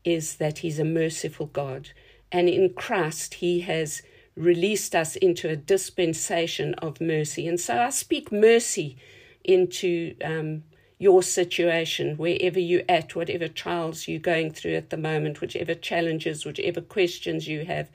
is 0.04 0.36
that 0.36 0.58
He's 0.58 0.78
a 0.78 0.84
merciful 0.84 1.46
God. 1.46 1.90
And 2.30 2.48
in 2.48 2.74
Christ, 2.74 3.34
He 3.34 3.60
has 3.60 4.02
released 4.36 4.94
us 4.94 5.16
into 5.16 5.48
a 5.48 5.56
dispensation 5.56 6.74
of 6.74 7.00
mercy. 7.00 7.46
And 7.46 7.60
so 7.60 7.78
I 7.78 7.90
speak 7.90 8.32
mercy 8.32 8.96
into 9.44 10.14
um, 10.24 10.62
your 10.98 11.22
situation, 11.22 12.16
wherever 12.16 12.60
you're 12.60 12.84
at, 12.88 13.16
whatever 13.16 13.48
trials 13.48 14.06
you're 14.06 14.20
going 14.20 14.52
through 14.52 14.74
at 14.74 14.90
the 14.90 14.96
moment, 14.96 15.40
whichever 15.40 15.74
challenges, 15.74 16.44
whichever 16.46 16.80
questions 16.80 17.48
you 17.48 17.64
have. 17.64 17.90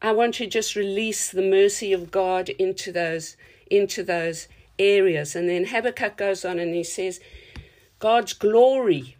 I 0.00 0.12
want 0.12 0.34
to 0.34 0.46
just 0.46 0.76
release 0.76 1.30
the 1.30 1.42
mercy 1.42 1.92
of 1.92 2.10
God 2.10 2.50
into 2.50 2.92
those 2.92 3.36
into 3.70 4.02
those 4.02 4.48
areas. 4.78 5.34
And 5.34 5.48
then 5.48 5.66
Habakkuk 5.66 6.16
goes 6.16 6.44
on 6.44 6.58
and 6.58 6.74
he 6.74 6.84
says, 6.84 7.20
God's 7.98 8.32
glory 8.32 9.16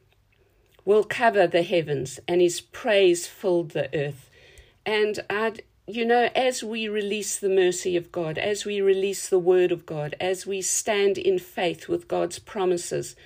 will 0.85 1.05
cover 1.05 1.47
the 1.47 1.63
heavens 1.63 2.21
and 2.29 2.41
his 2.41 2.61
praise 2.61 3.27
filled 3.27 3.71
the 3.71 3.95
earth. 3.95 4.31
And 4.87 5.21
I'd 5.29 5.63
you 5.89 6.05
know, 6.05 6.29
as 6.37 6.63
we 6.63 6.87
release 6.87 7.39
the 7.39 7.49
mercy 7.49 7.97
of 7.97 8.13
God, 8.13 8.37
as 8.37 8.67
we 8.67 8.83
release 8.83 9.31
the 9.31 9.39
word 9.39 9.73
of 9.73 9.87
God, 9.87 10.15
as 10.21 10.47
we 10.47 10.61
stand 10.61 11.17
in 11.17 11.39
faith 11.39 11.89
with 11.89 12.07
God's 12.07 12.39
promises, 12.39 13.17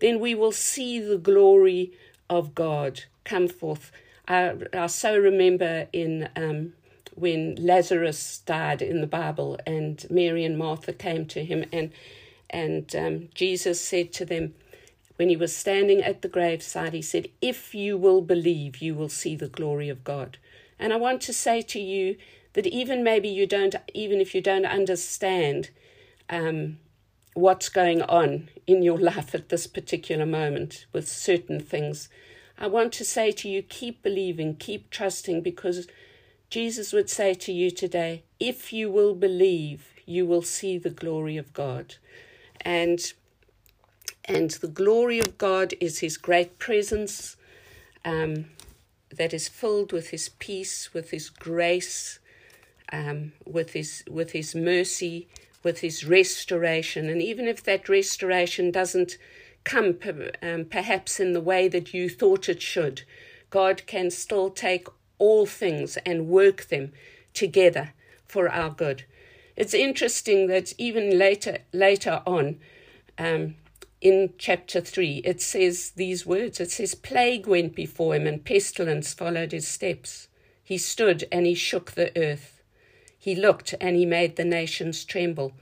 then 0.00 0.18
we 0.18 0.34
will 0.34 0.50
see 0.50 0.98
the 0.98 1.16
glory 1.16 1.92
of 2.28 2.56
God 2.56 3.04
come 3.22 3.46
forth. 3.46 3.92
I, 4.26 4.54
I 4.74 4.88
so 4.88 5.16
remember 5.16 5.86
in 5.92 6.28
um, 6.34 6.72
when 7.14 7.54
Lazarus 7.54 8.38
died 8.44 8.82
in 8.82 9.00
the 9.00 9.06
Bible, 9.06 9.58
and 9.64 10.04
Mary 10.10 10.44
and 10.44 10.58
Martha 10.58 10.92
came 10.92 11.24
to 11.26 11.44
him, 11.44 11.64
and 11.72 11.92
and 12.50 12.96
um, 12.96 13.28
Jesus 13.34 13.80
said 13.80 14.12
to 14.14 14.24
them, 14.24 14.54
when 15.18 15.28
he 15.28 15.36
was 15.36 15.54
standing 15.54 16.00
at 16.00 16.22
the 16.22 16.28
graveside, 16.28 16.94
he 16.94 17.02
said, 17.02 17.28
"If 17.42 17.74
you 17.74 17.96
will 17.96 18.22
believe, 18.22 18.80
you 18.80 18.94
will 18.94 19.08
see 19.08 19.34
the 19.34 19.48
glory 19.48 19.88
of 19.88 20.04
God." 20.04 20.38
And 20.78 20.92
I 20.92 20.96
want 20.96 21.20
to 21.22 21.32
say 21.32 21.60
to 21.60 21.80
you 21.80 22.16
that 22.52 22.68
even 22.68 23.02
maybe 23.02 23.28
you 23.28 23.44
don't, 23.44 23.74
even 23.92 24.20
if 24.20 24.32
you 24.32 24.40
don't 24.40 24.64
understand 24.64 25.70
um, 26.30 26.78
what's 27.34 27.68
going 27.68 28.02
on 28.02 28.48
in 28.66 28.82
your 28.82 28.98
life 29.12 29.34
at 29.34 29.48
this 29.48 29.66
particular 29.66 30.24
moment 30.24 30.86
with 30.92 31.08
certain 31.08 31.58
things, 31.58 32.08
I 32.56 32.68
want 32.68 32.92
to 32.94 33.04
say 33.04 33.32
to 33.32 33.48
you 33.48 33.62
keep 33.62 34.02
believing, 34.04 34.54
keep 34.54 34.88
trusting, 34.90 35.42
because 35.42 35.88
Jesus 36.48 36.92
would 36.92 37.10
say 37.10 37.34
to 37.34 37.52
you 37.52 37.70
today, 37.72 38.22
if 38.38 38.72
you 38.72 38.88
will 38.88 39.14
believe, 39.14 39.88
you 40.06 40.26
will 40.26 40.42
see 40.42 40.78
the 40.78 40.90
glory 40.90 41.36
of 41.36 41.52
God. 41.52 41.96
And 42.60 43.00
and 44.28 44.50
the 44.50 44.68
glory 44.68 45.18
of 45.18 45.38
God 45.38 45.74
is 45.80 45.98
his 45.98 46.16
great 46.16 46.58
presence. 46.58 47.36
Um, 48.04 48.46
that 49.10 49.32
is 49.32 49.48
filled 49.48 49.92
with 49.92 50.10
His 50.10 50.28
peace, 50.28 50.92
with 50.92 51.10
His 51.10 51.30
grace, 51.30 52.18
um, 52.92 53.32
with 53.46 53.72
His 53.72 54.04
with 54.08 54.32
His 54.32 54.54
mercy, 54.54 55.28
with 55.62 55.80
His 55.80 56.04
restoration, 56.04 57.08
and 57.08 57.22
even 57.22 57.46
if 57.46 57.62
that 57.64 57.88
restoration 57.88 58.70
doesn't 58.70 59.18
come 59.64 59.98
um, 60.42 60.64
perhaps 60.64 61.20
in 61.20 61.32
the 61.32 61.40
way 61.40 61.68
that 61.68 61.92
you 61.92 62.08
thought 62.08 62.48
it 62.48 62.62
should, 62.62 63.02
God 63.50 63.82
can 63.86 64.10
still 64.10 64.50
take 64.50 64.86
all 65.18 65.44
things 65.46 65.98
and 66.06 66.28
work 66.28 66.66
them 66.66 66.92
together 67.34 67.92
for 68.26 68.48
our 68.48 68.70
good. 68.70 69.04
it's 69.56 69.74
interesting 69.74 70.46
that 70.46 70.72
even 70.78 71.18
later 71.18 71.58
later 71.72 72.22
on, 72.26 72.58
um, 73.18 73.56
in 74.00 74.34
chapter 74.38 74.80
3, 74.80 75.22
it 75.24 75.42
says 75.42 75.90
these 75.90 76.24
words 76.24 76.60
it 76.60 76.70
says, 76.70 76.94
Plague 76.94 77.46
went 77.46 77.74
before 77.74 78.14
him, 78.14 78.26
and 78.26 78.44
pestilence 78.44 79.12
followed 79.12 79.52
his 79.52 79.66
steps. 79.66 80.28
He 80.62 80.78
stood 80.78 81.26
and 81.32 81.46
he 81.46 81.54
shook 81.54 81.92
the 81.92 82.16
earth. 82.16 82.62
He 83.18 83.34
looked 83.34 83.74
and 83.80 83.96
he 83.96 84.06
made 84.06 84.36
the 84.36 84.44
nations 84.44 85.04
tremble. 85.04 85.52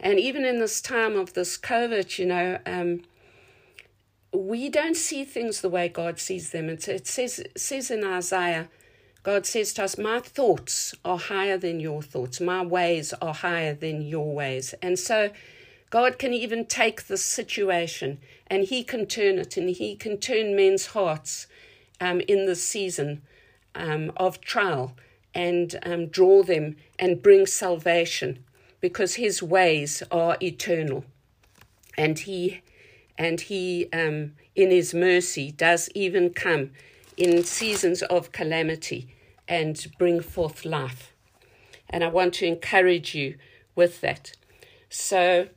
And 0.00 0.18
even 0.18 0.44
in 0.44 0.58
this 0.58 0.80
time 0.80 1.16
of 1.16 1.34
this 1.34 1.58
COVID, 1.58 2.18
you 2.18 2.26
know, 2.26 2.58
um, 2.64 3.02
we 4.32 4.68
don't 4.68 4.96
see 4.96 5.24
things 5.24 5.60
the 5.60 5.68
way 5.68 5.88
God 5.88 6.18
sees 6.18 6.50
them. 6.50 6.68
It, 6.68 6.88
it 6.88 7.06
says, 7.06 7.38
it 7.38 7.58
says 7.58 7.90
in 7.90 8.04
Isaiah, 8.04 8.68
God 9.22 9.46
says 9.46 9.72
to 9.74 9.84
us, 9.84 9.98
My 9.98 10.20
thoughts 10.20 10.94
are 11.04 11.18
higher 11.18 11.56
than 11.56 11.80
your 11.80 12.02
thoughts, 12.02 12.40
my 12.40 12.64
ways 12.64 13.12
are 13.20 13.34
higher 13.34 13.74
than 13.74 14.02
your 14.02 14.34
ways. 14.34 14.74
And 14.82 14.98
so 14.98 15.30
God 15.94 16.18
can 16.18 16.34
even 16.34 16.66
take 16.66 17.06
this 17.06 17.24
situation 17.24 18.18
and 18.48 18.64
He 18.64 18.82
can 18.82 19.06
turn 19.06 19.38
it 19.38 19.56
and 19.56 19.70
He 19.70 19.94
can 19.94 20.18
turn 20.18 20.56
men's 20.56 20.86
hearts 20.86 21.46
um, 22.00 22.20
in 22.26 22.46
this 22.46 22.66
season 22.66 23.22
um, 23.76 24.10
of 24.16 24.40
trial 24.40 24.96
and 25.36 25.76
um, 25.86 26.08
draw 26.08 26.42
them 26.42 26.74
and 26.98 27.22
bring 27.22 27.46
salvation 27.46 28.42
because 28.80 29.14
His 29.14 29.40
ways 29.40 30.02
are 30.10 30.36
eternal. 30.42 31.04
And 31.96 32.18
He 32.18 32.62
and 33.16 33.42
He, 33.42 33.88
um, 33.92 34.32
in 34.56 34.72
His 34.72 34.94
mercy, 34.94 35.52
does 35.52 35.88
even 35.94 36.30
come 36.30 36.72
in 37.16 37.44
seasons 37.44 38.02
of 38.02 38.32
calamity 38.32 39.14
and 39.46 39.86
bring 39.96 40.20
forth 40.20 40.64
life. 40.64 41.12
And 41.88 42.02
I 42.02 42.08
want 42.08 42.34
to 42.34 42.46
encourage 42.46 43.14
you 43.14 43.36
with 43.76 44.00
that. 44.00 44.32
So, 44.88 45.50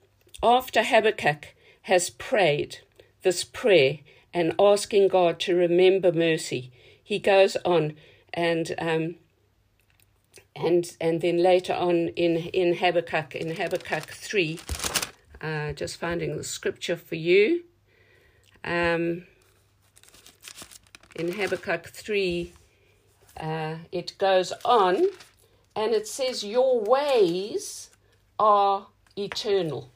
after 0.44 0.84
Habakkuk 0.84 1.56
has 1.84 2.10
prayed 2.10 2.80
this 3.24 3.44
prayer 3.44 4.00
and 4.34 4.54
asking 4.60 5.08
God 5.08 5.40
to 5.42 5.56
remember 5.56 6.12
mercy, 6.12 6.72
he 7.04 7.20
goes 7.20 7.56
on 7.66 7.96
and 8.34 8.76
um, 8.78 9.16
and 10.56 10.96
and 11.00 11.22
then 11.22 11.38
later 11.38 11.74
on 11.74 12.10
in 12.10 12.38
in 12.38 12.76
Habakkuk 12.76 13.36
in 13.36 13.56
Habakkuk 13.56 14.10
three, 14.12 14.60
uh, 15.42 15.74
just 15.74 15.98
finding 15.98 16.38
the 16.38 16.44
scripture 16.44 16.98
for 16.98 17.16
you. 17.16 17.64
Um, 18.64 19.26
in 21.16 21.32
Habakkuk 21.32 21.88
three, 21.88 22.54
uh, 23.38 23.76
it 23.92 24.14
goes 24.18 24.54
on, 24.66 25.08
and 25.76 25.94
it 25.94 26.08
says, 26.08 26.44
"Your 26.44 26.80
ways 26.80 27.90
are 28.38 28.88
eternal." 29.18 29.92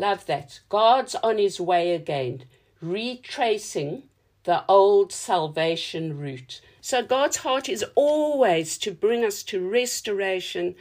Love 0.00 0.24
that. 0.24 0.60
God's 0.70 1.14
on 1.16 1.36
his 1.36 1.60
way 1.60 1.94
again, 1.94 2.44
retracing 2.80 4.04
the 4.44 4.64
old 4.66 5.12
salvation 5.12 6.16
route. 6.16 6.62
So 6.80 7.02
God's 7.04 7.36
heart 7.36 7.68
is 7.68 7.84
always 7.94 8.78
to 8.78 8.92
bring 8.92 9.26
us 9.26 9.42
to 9.42 9.60
restoration, 9.60 10.74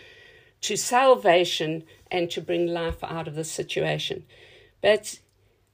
to 0.62 0.78
salvation, 0.78 1.84
and 2.10 2.32
to 2.32 2.40
bring 2.40 2.68
life 2.68 3.04
out 3.04 3.28
of 3.28 3.36
the 3.36 3.44
situation. 3.44 4.24
But 4.82 5.20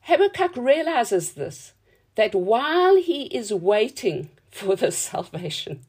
Habakkuk 0.02 0.58
realizes 0.58 1.34
this 1.34 1.74
that 2.16 2.34
while 2.34 2.96
he 2.96 3.26
is 3.26 3.54
waiting 3.54 4.32
for 4.50 4.76
the 4.76 4.92
salvation, 5.12 5.82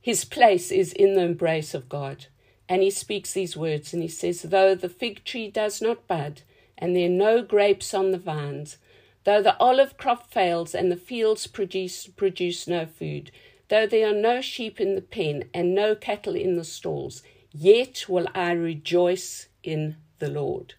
his 0.00 0.24
place 0.24 0.72
is 0.72 0.94
in 0.94 1.16
the 1.16 1.24
embrace 1.24 1.74
of 1.74 1.90
God. 1.90 2.28
And 2.66 2.80
he 2.80 2.90
speaks 2.90 3.34
these 3.34 3.58
words 3.58 3.92
and 3.92 4.00
he 4.00 4.08
says, 4.08 4.40
Though 4.40 4.74
the 4.74 4.88
fig 4.88 5.24
tree 5.24 5.50
does 5.50 5.82
not 5.82 6.06
bud, 6.08 6.40
and 6.82 6.96
there 6.96 7.06
are 7.06 7.08
no 7.08 7.42
grapes 7.42 7.94
on 7.94 8.10
the 8.10 8.18
vines. 8.18 8.76
Though 9.22 9.40
the 9.40 9.56
olive 9.58 9.96
crop 9.96 10.32
fails 10.32 10.74
and 10.74 10.90
the 10.90 10.96
fields 10.96 11.46
produce, 11.46 12.08
produce 12.08 12.66
no 12.66 12.86
food, 12.86 13.30
though 13.68 13.86
there 13.86 14.10
are 14.10 14.20
no 14.20 14.40
sheep 14.40 14.80
in 14.80 14.96
the 14.96 15.00
pen 15.00 15.44
and 15.54 15.76
no 15.76 15.94
cattle 15.94 16.34
in 16.34 16.56
the 16.56 16.64
stalls, 16.64 17.22
yet 17.52 18.06
will 18.08 18.26
I 18.34 18.50
rejoice 18.50 19.46
in 19.62 19.94
the 20.18 20.28
Lord. 20.28 20.74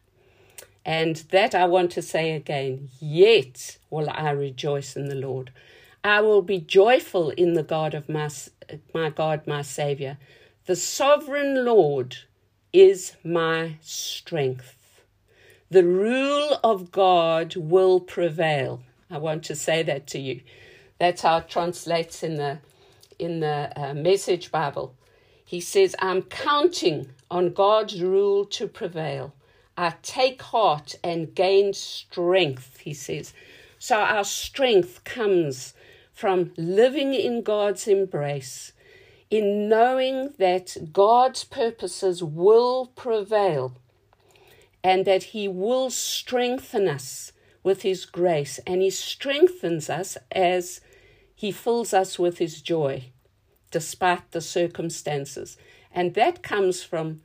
And 0.86 1.16
that 1.32 1.56
I 1.56 1.68
want 1.68 1.92
to 1.92 2.02
say 2.02 2.34
again 2.34 2.90
yet 3.00 3.78
will 3.90 4.10
I 4.10 4.32
rejoice 4.32 4.98
in 4.98 5.08
the 5.08 5.16
Lord. 5.16 5.52
I 6.04 6.20
will 6.20 6.42
be 6.42 6.60
joyful 6.60 7.30
in 7.30 7.54
the 7.54 7.64
God 7.64 7.94
of 7.94 8.10
my, 8.10 8.30
my 8.94 9.10
God, 9.10 9.48
my 9.48 9.62
Saviour. 9.62 10.18
The 10.66 10.76
sovereign 10.76 11.64
Lord 11.64 12.18
is 12.74 13.14
my 13.24 13.78
strength. 13.80 14.76
The 15.74 15.84
rule 15.84 16.60
of 16.64 16.92
God 16.92 17.56
will 17.56 18.00
prevail. 18.00 18.84
I 19.10 19.18
want 19.18 19.44
to 19.46 19.56
say 19.56 19.82
that 19.82 20.06
to 20.10 20.20
you. 20.20 20.42
That's 21.00 21.24
how 21.24 21.38
it 21.38 21.50
translates 21.50 22.22
in 22.22 22.36
the 22.36 22.60
in 23.18 23.40
the 23.40 23.74
uh, 23.76 23.96
Message 23.96 24.52
Bible. 24.52 24.94
He 25.44 25.60
says, 25.60 25.96
"I'm 25.98 26.22
counting 26.22 27.10
on 27.32 27.54
God's 27.54 28.04
rule 28.04 28.46
to 28.58 28.68
prevail. 28.68 29.34
I 29.76 29.96
take 30.04 30.44
heart 30.44 30.94
and 31.04 31.34
gain 31.34 31.74
strength." 31.74 32.78
He 32.78 32.94
says. 32.94 33.34
So 33.80 33.96
our 33.96 34.26
strength 34.26 35.04
comes 35.06 35.74
from 36.14 36.54
living 36.56 37.16
in 37.16 37.42
God's 37.42 37.88
embrace, 37.88 38.74
in 39.32 39.70
knowing 39.70 40.36
that 40.38 40.94
God's 40.94 41.44
purposes 41.44 42.22
will 42.22 42.92
prevail 42.96 43.76
and 44.84 45.06
that 45.06 45.24
He 45.24 45.48
will 45.48 45.90
strengthen 45.90 46.88
us 46.88 47.32
with 47.64 47.84
His 47.84 48.06
grace, 48.06 48.60
and 48.68 48.82
He 48.82 48.90
strengthens 48.90 49.90
us 49.90 50.18
as 50.32 50.82
He 51.36 51.52
fills 51.52 51.94
us 51.94 52.20
with 52.20 52.38
His 52.40 52.62
joy, 52.62 53.12
despite 53.72 54.32
the 54.32 54.42
circumstances. 54.42 55.58
And 55.92 56.14
that 56.16 56.44
comes 56.44 56.84
from 56.84 57.22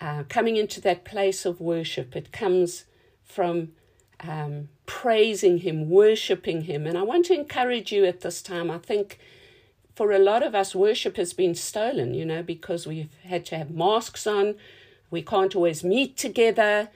uh, 0.00 0.22
coming 0.28 0.56
into 0.56 0.80
that 0.80 1.04
place 1.04 1.44
of 1.44 1.60
worship. 1.60 2.16
It 2.16 2.32
comes 2.32 2.84
from 3.22 3.72
um, 4.20 4.68
praising 4.86 5.58
Him, 5.58 5.90
worshiping 5.90 6.62
Him. 6.62 6.86
And 6.86 6.96
I 6.96 7.02
want 7.02 7.26
to 7.26 7.34
encourage 7.34 7.92
you 7.92 8.04
at 8.06 8.20
this 8.20 8.40
time. 8.40 8.70
I 8.70 8.78
think 8.78 9.18
for 9.94 10.12
a 10.12 10.18
lot 10.18 10.42
of 10.42 10.54
us, 10.54 10.74
worship 10.74 11.16
has 11.16 11.34
been 11.34 11.54
stolen, 11.54 12.14
you 12.14 12.24
know, 12.24 12.42
because 12.42 12.86
we've 12.86 13.14
had 13.24 13.44
to 13.46 13.58
have 13.58 13.70
masks 13.70 14.26
on 14.26 14.54
we 15.10 15.22
can't 15.22 15.54
always 15.54 15.82
meet 15.82 16.16
together. 16.16 16.88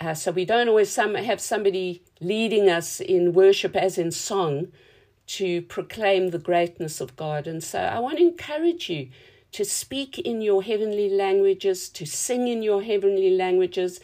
Uh, 0.00 0.14
so 0.14 0.32
we 0.32 0.44
don't 0.44 0.68
always 0.68 0.90
some, 0.90 1.14
have 1.14 1.40
somebody 1.40 2.02
leading 2.20 2.68
us 2.68 3.00
in 3.00 3.32
worship 3.32 3.76
as 3.76 3.98
in 3.98 4.10
song 4.10 4.68
to 5.26 5.62
proclaim 5.62 6.28
the 6.28 6.38
greatness 6.38 7.00
of 7.00 7.16
God. 7.16 7.46
And 7.46 7.62
so 7.62 7.78
I 7.78 7.98
want 8.00 8.18
to 8.18 8.24
encourage 8.24 8.90
you 8.90 9.08
to 9.52 9.64
speak 9.64 10.18
in 10.18 10.40
your 10.40 10.62
heavenly 10.62 11.08
languages, 11.08 11.88
to 11.90 12.06
sing 12.06 12.48
in 12.48 12.62
your 12.62 12.82
heavenly 12.82 13.30
languages, 13.30 14.00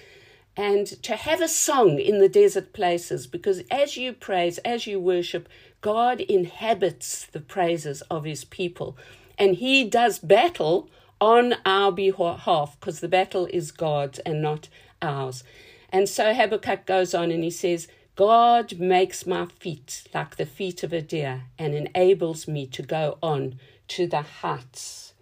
and 0.57 0.87
to 1.03 1.17
have 1.17 1.41
a 1.41 1.49
song 1.49 1.99
in 1.99 2.19
the 2.19 2.29
desert 2.29 2.73
places 2.73 3.27
because 3.27 3.63
as 3.71 3.97
you 3.97 4.13
praise, 4.13 4.59
as 4.59 4.87
you 4.87 4.99
worship, 4.99 5.49
God 5.81 6.21
inhabits 6.21 7.27
the 7.27 7.41
praises 7.41 8.03
of 8.03 8.25
his 8.25 8.45
people. 8.45 8.97
And 9.39 9.55
he 9.55 9.85
does 9.85 10.19
battle 10.19 10.91
on 11.21 11.55
our 11.65 11.93
behalf 11.93 12.77
because 12.79 13.01
the 13.01 13.09
battle 13.09 13.47
is 13.47 13.73
God's 13.73 14.19
and 14.21 14.43
not 14.43 14.69
ours. 15.03 15.45
And 15.91 16.09
so 16.09 16.35
Habakkuk 16.35 16.87
goes 16.87 17.15
on 17.15 17.31
and 17.31 17.43
he 17.43 17.51
says, 17.51 17.89
God 18.15 18.79
makes 18.79 19.27
my 19.27 19.47
feet 19.47 20.05
like 20.13 20.37
the 20.37 20.47
feet 20.47 20.83
of 20.83 20.93
a 20.93 21.01
deer 21.01 21.45
and 21.59 21.75
enables 21.75 22.49
me 22.49 22.67
to 22.67 22.83
go 22.83 23.19
on 23.23 23.59
to 23.89 24.07
the 24.07 24.23
heights. 24.23 25.15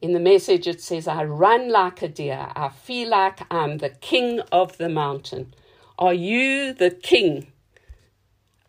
In 0.00 0.12
the 0.12 0.20
message, 0.20 0.68
it 0.68 0.80
says, 0.80 1.08
I 1.08 1.24
run 1.24 1.70
like 1.70 2.02
a 2.02 2.08
deer. 2.08 2.52
I 2.54 2.68
feel 2.68 3.08
like 3.08 3.40
I'm 3.52 3.78
the 3.78 3.90
king 3.90 4.40
of 4.52 4.78
the 4.78 4.88
mountain. 4.88 5.54
Are 5.98 6.14
you 6.14 6.72
the 6.72 6.90
king 6.90 7.48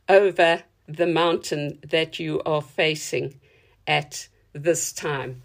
over 0.07 0.63
the 0.87 1.05
mountain 1.05 1.77
that 1.87 2.17
you 2.17 2.41
are 2.47 2.63
facing 2.63 3.39
at 3.85 4.27
this 4.53 4.91
time? 4.91 5.43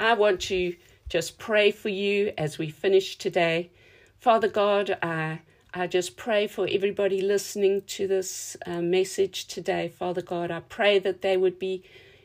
I 0.00 0.14
want 0.14 0.40
to 0.42 0.74
just 1.10 1.38
pray 1.38 1.70
for 1.70 1.90
you 1.90 2.32
as 2.38 2.56
we 2.56 2.70
finish 2.70 3.18
today. 3.18 3.70
Father 4.18 4.48
God, 4.48 4.96
I, 5.02 5.40
I 5.74 5.88
just 5.88 6.16
pray 6.16 6.46
for 6.46 6.66
everybody 6.70 7.20
listening 7.20 7.82
to 7.88 8.06
this 8.06 8.56
uh, 8.64 8.80
message 8.80 9.46
today. 9.46 9.88
Father 9.88 10.22
God, 10.22 10.50
I 10.50 10.60
pray 10.60 10.98
that 11.00 11.20
they 11.20 11.36
would 11.36 11.58
be 11.58 11.84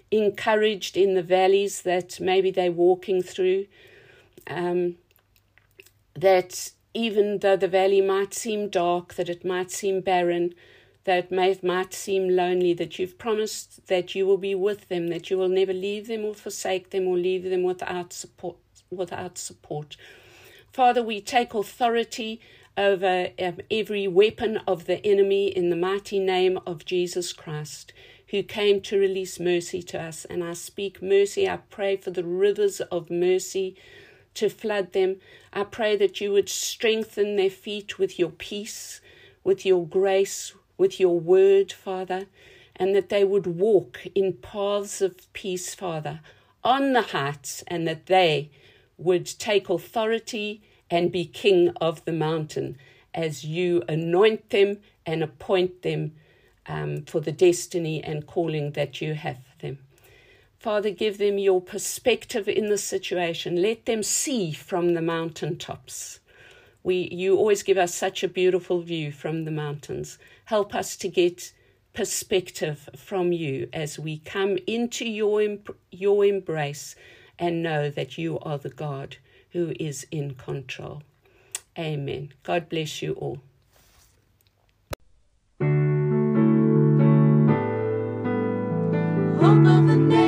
encouraged 0.10 0.96
in 0.96 1.16
the 1.16 1.22
valleys 1.22 1.82
that 1.82 2.18
maybe 2.22 2.50
they're 2.50 2.72
walking 2.72 3.22
through. 3.22 3.66
Um, 4.48 4.96
that 6.14 6.72
even 6.94 7.40
though 7.40 7.58
the 7.58 7.68
valley 7.68 8.00
might 8.00 8.34
seem 8.34 8.70
dark, 8.70 9.16
that 9.16 9.28
it 9.28 9.44
might 9.44 9.70
seem 9.70 10.00
barren, 10.00 10.54
that 11.06 11.32
may, 11.32 11.58
might 11.64 11.94
seem 11.94 12.30
lonely, 12.30 12.74
that 12.74 13.00
you've 13.00 13.18
promised 13.18 13.88
that 13.88 14.14
you 14.14 14.26
will 14.26 14.38
be 14.38 14.54
with 14.54 14.90
them, 14.90 15.08
that 15.08 15.30
you 15.30 15.38
will 15.38 15.50
never 15.50 15.74
leave 15.74 16.08
them 16.08 16.26
or 16.26 16.34
forsake 16.34 16.90
them 16.90 17.08
or 17.08 17.18
leave 17.18 17.44
them 17.44 17.64
without 17.64 18.12
support. 18.12 18.58
Without 18.92 19.38
support. 19.38 19.98
Father, 20.72 21.02
we 21.02 21.22
take 21.22 21.54
authority 21.54 22.42
over 22.78 23.30
um, 23.40 23.58
every 23.72 24.08
weapon 24.08 24.60
of 24.68 24.86
the 24.86 25.04
enemy 25.06 25.48
in 25.48 25.70
the 25.70 25.76
mighty 25.76 26.20
name 26.20 26.60
of 26.68 26.86
Jesus 26.86 27.34
Christ, 27.34 27.94
who 28.30 28.44
came 28.44 28.82
to 28.82 29.00
release 29.00 29.40
mercy 29.40 29.82
to 29.84 30.02
us. 30.02 30.26
And 30.26 30.44
I 30.44 30.54
speak 30.54 31.02
mercy. 31.02 31.50
I 31.50 31.58
pray 31.70 31.98
for 31.98 32.12
the 32.12 32.24
rivers 32.24 32.82
of 32.82 33.10
mercy 33.10 33.76
to 34.36 34.50
flood 34.50 34.94
them. 34.94 35.18
I 35.54 35.64
pray 35.64 35.96
that 35.98 36.20
you 36.20 36.32
would 36.32 36.50
strengthen 36.50 37.36
their 37.36 37.50
feet 37.50 37.98
with 37.98 38.20
your 38.20 38.32
peace, 38.32 39.02
with 39.44 39.66
your 39.66 39.88
grace, 39.88 40.54
with 40.78 41.00
your 41.00 41.20
word, 41.20 41.72
Father, 41.72 42.28
and 42.76 42.96
that 42.96 43.10
they 43.10 43.24
would 43.24 43.48
walk 43.48 44.06
in 44.14 44.34
paths 44.34 45.02
of 45.02 45.32
peace, 45.34 45.74
Father, 45.74 46.20
on 46.64 46.94
the 46.94 47.02
heights, 47.02 47.64
and 47.68 47.88
that 47.88 48.08
they 48.08 48.50
would 48.98 49.26
take 49.26 49.70
authority 49.70 50.62
and 50.90 51.12
be 51.12 51.26
king 51.26 51.70
of 51.82 52.04
the 52.06 52.12
mountain 52.12 52.78
as 53.14 53.44
you 53.44 53.84
anoint 53.88 54.50
them 54.50 54.78
and 55.06 55.24
appoint 55.24 55.82
them 55.82 56.14
um, 56.68 57.04
for 57.04 57.22
the 57.22 57.32
destiny 57.32 58.04
and 58.04 58.28
calling 58.28 58.72
that 58.72 59.02
you 59.02 59.14
have 59.14 59.38
for 59.38 59.66
them. 59.66 59.80
Father, 60.60 60.90
give 60.90 61.18
them 61.18 61.38
your 61.38 61.62
perspective 61.62 62.48
in 62.48 62.68
the 62.68 62.78
situation. 62.78 63.62
Let 63.62 63.86
them 63.86 64.02
see 64.02 64.52
from 64.52 64.94
the 64.94 65.02
mountaintops. 65.02 66.20
We, 66.86 67.10
you 67.12 67.36
always 67.36 67.64
give 67.64 67.80
us 67.80 67.96
such 67.96 68.22
a 68.22 68.28
beautiful 68.28 68.80
view 68.80 69.12
from 69.12 69.44
the 69.44 69.50
mountains. 69.50 70.20
Help 70.46 70.76
us 70.76 70.96
to 70.98 71.08
get 71.08 71.52
perspective 71.94 72.88
from 72.96 73.32
you 73.32 73.68
as 73.74 73.98
we 73.98 74.20
come 74.20 74.60
into 74.68 75.04
your, 75.04 75.58
your 75.90 76.24
embrace 76.24 76.96
and 77.40 77.64
know 77.64 77.90
that 77.90 78.20
you 78.20 78.38
are 78.42 78.60
the 78.60 78.70
God 78.70 79.18
who 79.50 79.74
is 79.80 80.06
in 80.12 80.36
control. 80.36 81.02
Amen. 81.76 82.34
God 82.44 82.70
bless 82.70 83.02
you 83.02 83.14
all. 83.14 83.40
Hope 89.40 89.66
of 89.66 89.88
the 89.88 90.25